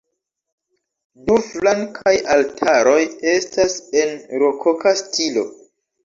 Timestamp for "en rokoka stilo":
3.99-5.45